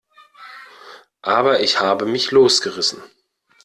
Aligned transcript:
Aber 1.27 1.59
ich 1.59 1.79
habe 1.79 2.07
mich 2.07 2.31
losgerissen. 2.31 3.03